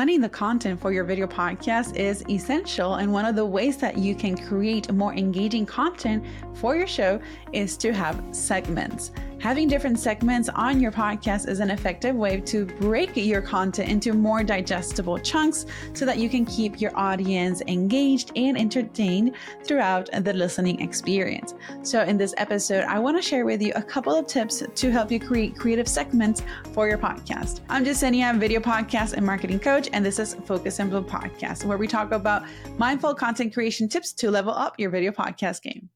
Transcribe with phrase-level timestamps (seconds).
[0.00, 3.98] planning the content for your video podcast is essential, and one of the ways that
[3.98, 7.20] you can create more engaging content for your show
[7.52, 9.12] is to have segments.
[9.40, 14.12] Having different segments on your podcast is an effective way to break your content into
[14.12, 15.64] more digestible chunks
[15.94, 19.34] so that you can keep your audience engaged and entertained
[19.64, 21.54] throughout the listening experience.
[21.82, 24.90] So, in this episode, I want to share with you a couple of tips to
[24.92, 26.42] help you create creative segments
[26.74, 27.60] for your podcast.
[27.70, 31.78] I'm Jasenia, video podcast and marketing coach, and this is Focus and Bloom Podcast, where
[31.78, 32.42] we talk about
[32.76, 35.88] mindful content creation tips to level up your video podcast game.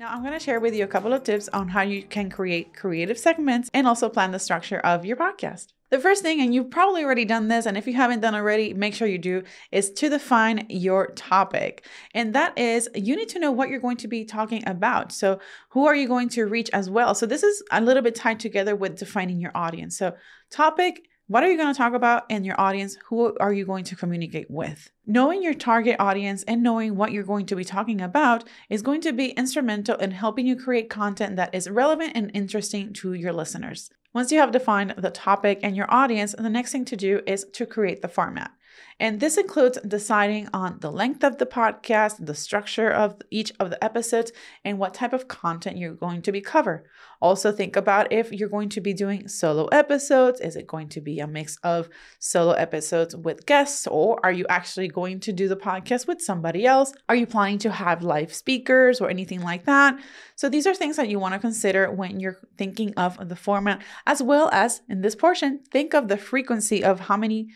[0.00, 2.30] Now, I'm going to share with you a couple of tips on how you can
[2.30, 5.74] create creative segments and also plan the structure of your podcast.
[5.90, 8.72] The first thing, and you've probably already done this, and if you haven't done already,
[8.72, 11.86] make sure you do, is to define your topic.
[12.14, 15.12] And that is, you need to know what you're going to be talking about.
[15.12, 17.14] So, who are you going to reach as well?
[17.14, 19.98] So, this is a little bit tied together with defining your audience.
[19.98, 20.14] So,
[20.48, 22.98] topic what are you going to talk about and your audience?
[23.04, 24.90] Who are you going to communicate with?
[25.06, 29.00] Knowing your target audience and knowing what you're going to be talking about is going
[29.02, 33.32] to be instrumental in helping you create content that is relevant and interesting to your
[33.32, 33.90] listeners.
[34.12, 37.44] Once you have defined the topic and your audience, the next thing to do is
[37.52, 38.50] to create the format.
[38.98, 43.70] And this includes deciding on the length of the podcast, the structure of each of
[43.70, 44.30] the episodes,
[44.64, 46.84] and what type of content you're going to be cover.
[47.22, 50.40] Also think about if you're going to be doing solo episodes.
[50.40, 54.46] Is it going to be a mix of solo episodes with guests, or are you
[54.48, 56.92] actually going to do the podcast with somebody else?
[57.08, 59.98] Are you planning to have live speakers or anything like that?
[60.36, 63.82] So these are things that you want to consider when you're thinking of the format,
[64.06, 67.48] as well as in this portion, think of the frequency of how many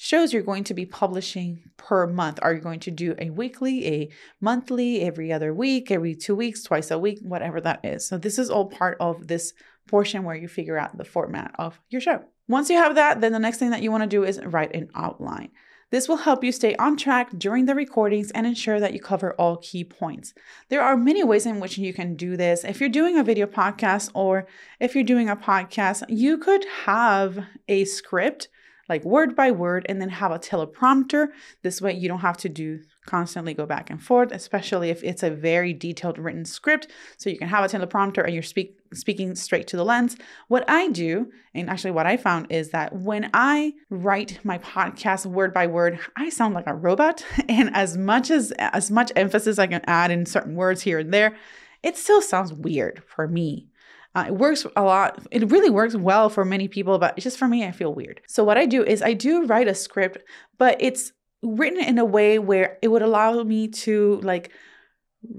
[0.00, 2.38] shows you're going to be publishing per month.
[2.40, 4.08] Are you going to do a weekly, a
[4.40, 8.06] monthly, every other week, every two weeks, twice a week, whatever that is?
[8.06, 9.52] So, this is all part of this
[9.88, 12.22] portion where you figure out the format of your show.
[12.46, 14.74] Once you have that, then the next thing that you want to do is write
[14.74, 15.50] an outline.
[15.90, 19.32] This will help you stay on track during the recordings and ensure that you cover
[19.32, 20.34] all key points.
[20.68, 22.62] There are many ways in which you can do this.
[22.62, 24.46] If you're doing a video podcast or
[24.78, 28.48] if you're doing a podcast, you could have a script
[28.88, 31.28] like word by word and then have a teleprompter.
[31.62, 35.22] This way you don't have to do constantly go back and forth, especially if it's
[35.22, 36.88] a very detailed written script.
[37.16, 40.16] So you can have a teleprompter and you're speak, speaking straight to the lens.
[40.48, 45.24] What I do, and actually what I found is that when I write my podcast
[45.24, 47.24] word by word, I sound like a robot.
[47.48, 51.12] And as much as as much emphasis I can add in certain words here and
[51.14, 51.34] there,
[51.82, 53.67] it still sounds weird for me.
[54.14, 55.20] Uh, it works a lot.
[55.30, 58.20] It really works well for many people, but just for me, I feel weird.
[58.26, 60.18] So, what I do is I do write a script,
[60.58, 64.50] but it's written in a way where it would allow me to like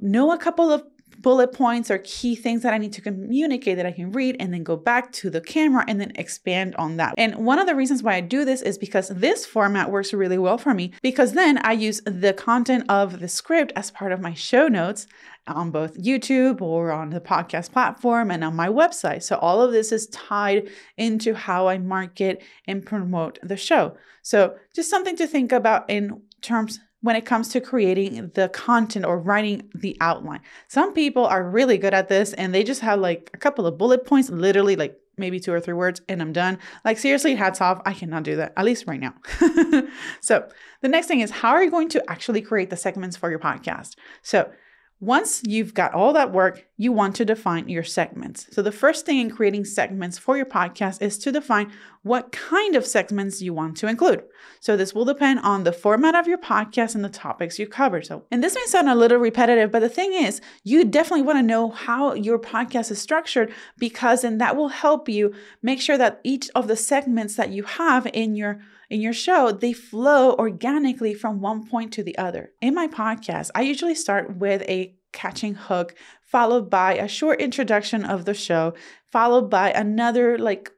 [0.01, 0.83] know a couple of
[1.21, 4.53] bullet points or key things that I need to communicate that I can read and
[4.53, 7.15] then go back to the camera and then expand on that.
[7.17, 10.37] And one of the reasons why I do this is because this format works really
[10.37, 14.21] well for me because then I use the content of the script as part of
[14.21, 15.07] my show notes
[15.47, 19.23] on both YouTube or on the podcast platform and on my website.
[19.23, 23.97] So all of this is tied into how I market and promote the show.
[24.21, 29.05] So just something to think about in terms when it comes to creating the content
[29.05, 30.41] or writing the outline.
[30.67, 33.77] Some people are really good at this and they just have like a couple of
[33.77, 36.57] bullet points, literally like maybe two or three words, and I'm done.
[36.85, 37.81] Like, seriously, hats off.
[37.85, 39.13] I cannot do that, at least right now.
[40.21, 40.47] so,
[40.81, 43.39] the next thing is how are you going to actually create the segments for your
[43.39, 43.95] podcast?
[44.21, 44.49] So,
[45.01, 48.47] once you've got all that work, you want to define your segments.
[48.51, 51.71] So, the first thing in creating segments for your podcast is to define
[52.03, 54.23] what kind of segments you want to include.
[54.59, 58.01] So, this will depend on the format of your podcast and the topics you cover.
[58.01, 61.39] So, and this may sound a little repetitive, but the thing is, you definitely want
[61.39, 65.97] to know how your podcast is structured because then that will help you make sure
[65.97, 70.33] that each of the segments that you have in your in your show, they flow
[70.33, 72.51] organically from one point to the other.
[72.61, 78.03] In my podcast, I usually start with a catching hook, followed by a short introduction
[78.03, 78.73] of the show,
[79.11, 80.71] followed by another like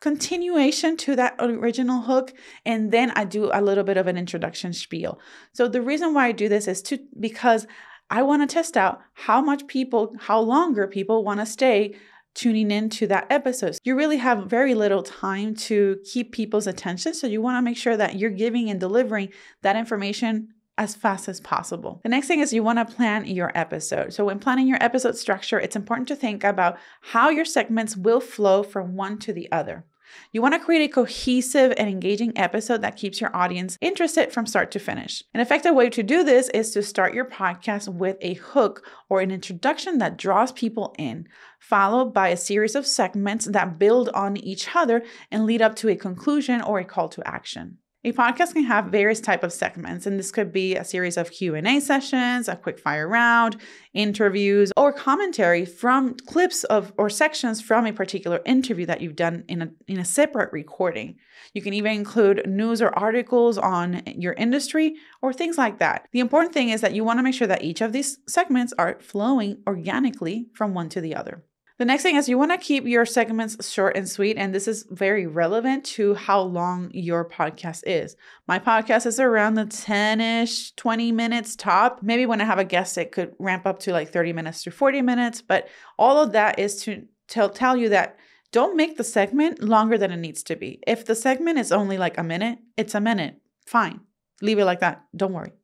[0.00, 2.32] continuation to that original hook
[2.64, 5.20] and then I do a little bit of an introduction spiel.
[5.52, 7.66] So the reason why I do this is to because
[8.08, 11.96] I want to test out how much people how longer people want to stay
[12.34, 13.78] tuning into that episode.
[13.84, 17.14] You really have very little time to keep people's attention.
[17.14, 19.30] So you want to make sure that you're giving and delivering
[19.62, 20.48] that information
[20.78, 22.00] as fast as possible.
[22.02, 24.14] The next thing is you want to plan your episode.
[24.14, 28.20] So when planning your episode structure, it's important to think about how your segments will
[28.20, 29.84] flow from one to the other.
[30.32, 34.46] You want to create a cohesive and engaging episode that keeps your audience interested from
[34.46, 35.24] start to finish.
[35.34, 39.20] An effective way to do this is to start your podcast with a hook or
[39.20, 41.26] an introduction that draws people in,
[41.58, 45.88] followed by a series of segments that build on each other and lead up to
[45.88, 47.78] a conclusion or a call to action.
[48.02, 51.30] A podcast can have various type of segments, and this could be a series of
[51.30, 53.58] Q&A sessions, a quick fire round,
[53.92, 59.44] interviews, or commentary from clips of or sections from a particular interview that you've done
[59.48, 61.16] in a, in a separate recording.
[61.52, 66.08] You can even include news or articles on your industry or things like that.
[66.12, 68.72] The important thing is that you want to make sure that each of these segments
[68.78, 71.44] are flowing organically from one to the other.
[71.80, 74.36] The next thing is you want to keep your segments short and sweet.
[74.36, 78.16] And this is very relevant to how long your podcast is.
[78.46, 82.02] My podcast is around the 10 ish, 20 minutes top.
[82.02, 84.70] Maybe when I have a guest, it could ramp up to like 30 minutes to
[84.70, 85.40] 40 minutes.
[85.40, 85.68] But
[85.98, 88.18] all of that is to tell, tell you that
[88.52, 90.80] don't make the segment longer than it needs to be.
[90.86, 93.40] If the segment is only like a minute, it's a minute.
[93.64, 94.00] Fine.
[94.42, 95.06] Leave it like that.
[95.16, 95.54] Don't worry.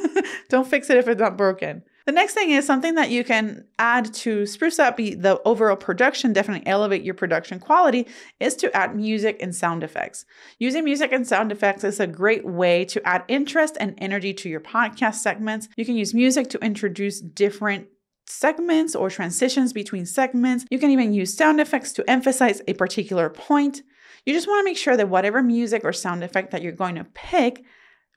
[0.48, 1.82] don't fix it if it's not broken.
[2.06, 6.32] The next thing is something that you can add to spruce up the overall production,
[6.32, 8.06] definitely elevate your production quality,
[8.38, 10.24] is to add music and sound effects.
[10.60, 14.48] Using music and sound effects is a great way to add interest and energy to
[14.48, 15.68] your podcast segments.
[15.76, 17.88] You can use music to introduce different
[18.26, 20.64] segments or transitions between segments.
[20.70, 23.82] You can even use sound effects to emphasize a particular point.
[24.24, 26.94] You just want to make sure that whatever music or sound effect that you're going
[26.94, 27.64] to pick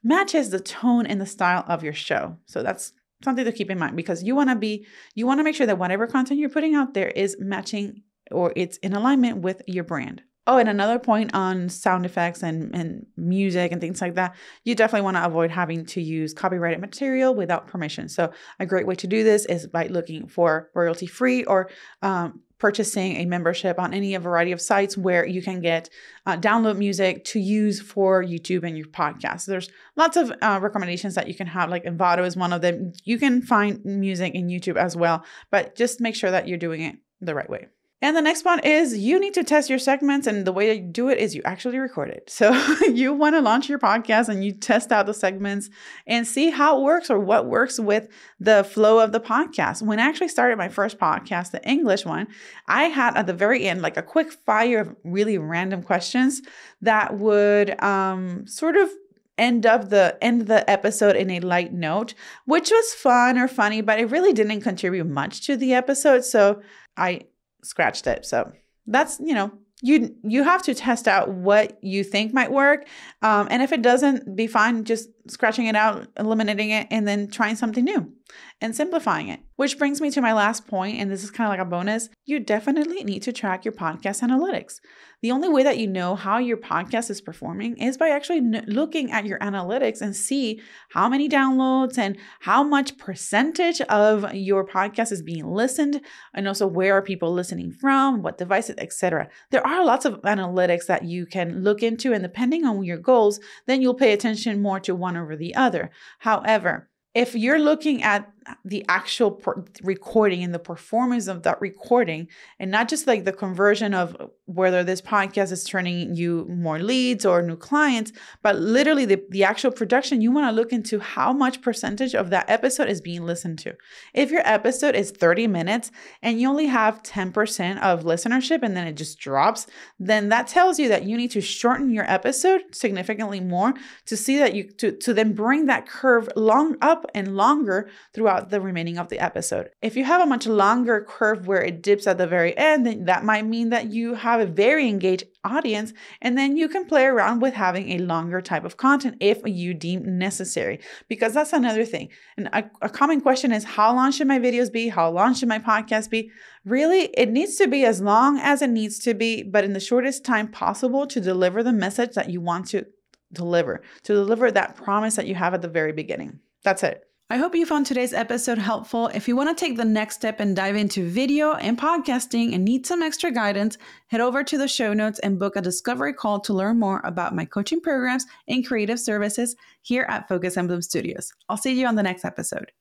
[0.04, 2.38] matches the tone and the style of your show.
[2.46, 2.92] So that's
[3.22, 5.66] something to keep in mind because you want to be you want to make sure
[5.66, 9.84] that whatever content you're putting out there is matching or it's in alignment with your
[9.84, 10.22] brand.
[10.46, 14.34] Oh, and another point on sound effects and, and music and things like that,
[14.64, 18.08] you definitely want to avoid having to use copyrighted material without permission.
[18.08, 21.70] So, a great way to do this is by looking for royalty free or
[22.02, 25.90] um, purchasing a membership on any a variety of sites where you can get
[26.26, 29.46] uh, download music to use for YouTube and your podcast.
[29.46, 32.92] There's lots of uh, recommendations that you can have, like Envato is one of them.
[33.04, 36.82] You can find music in YouTube as well, but just make sure that you're doing
[36.82, 37.66] it the right way.
[38.02, 40.26] And the next one is you need to test your segments.
[40.26, 42.30] And the way to do it is you actually record it.
[42.30, 42.52] So
[42.92, 45.68] you want to launch your podcast and you test out the segments
[46.06, 48.08] and see how it works or what works with
[48.38, 49.82] the flow of the podcast.
[49.82, 52.28] When I actually started my first podcast, the English one,
[52.66, 56.40] I had at the very end like a quick fire of really random questions
[56.80, 58.88] that would um, sort of
[59.36, 62.14] end of the end of the episode in a light note,
[62.44, 66.24] which was fun or funny, but it really didn't contribute much to the episode.
[66.24, 66.62] So
[66.96, 67.22] I
[67.62, 68.24] scratched it.
[68.24, 68.52] So
[68.86, 69.52] that's, you know,
[69.82, 72.86] you you have to test out what you think might work
[73.22, 77.28] um, and if it doesn't be fine just scratching it out eliminating it and then
[77.28, 78.12] trying something new
[78.60, 79.40] and simplifying it.
[79.56, 82.08] Which brings me to my last point, and this is kind of like a bonus.
[82.24, 84.80] You definitely need to track your podcast analytics.
[85.22, 89.12] The only way that you know how your podcast is performing is by actually looking
[89.12, 90.62] at your analytics and see
[90.92, 96.00] how many downloads and how much percentage of your podcast is being listened,
[96.32, 99.28] and also where are people listening from, what devices, etc.
[99.50, 103.40] There are lots of analytics that you can look into, and depending on your goals,
[103.66, 105.90] then you'll pay attention more to one over the other.
[106.18, 108.30] However, if you're looking at
[108.64, 113.32] the actual per- recording and the performance of that recording and not just like the
[113.32, 114.16] conversion of
[114.46, 118.12] whether this podcast is turning you more leads or new clients
[118.42, 120.20] but literally the, the actual production.
[120.20, 123.74] You want to look into how much percentage of that episode is being listened to.
[124.14, 125.90] If your episode is 30 minutes
[126.22, 129.66] and you only have 10% of listenership and then it just drops
[129.98, 133.74] then that tells you that you need to shorten your episode significantly more
[134.06, 138.39] to see that you to, to then bring that curve long up and longer throughout
[138.40, 139.70] throughout the remaining of the episode.
[139.82, 143.04] If you have a much longer curve where it dips at the very end, then
[143.04, 147.04] that might mean that you have a very engaged audience, and then you can play
[147.04, 150.80] around with having a longer type of content if you deem necessary.
[151.08, 152.08] Because that's another thing.
[152.36, 154.88] And a, a common question is how long should my videos be?
[154.88, 156.30] How long should my podcast be?
[156.64, 159.80] Really, it needs to be as long as it needs to be, but in the
[159.80, 162.86] shortest time possible to deliver the message that you want to
[163.32, 166.40] deliver, to deliver that promise that you have at the very beginning.
[166.62, 167.09] That's it.
[167.32, 169.06] I hope you found today's episode helpful.
[169.14, 172.64] If you want to take the next step and dive into video and podcasting and
[172.64, 176.40] need some extra guidance, head over to the show notes and book a discovery call
[176.40, 181.32] to learn more about my coaching programs and creative services here at Focus Bloom Studios.
[181.48, 182.72] I'll see you on the next episode.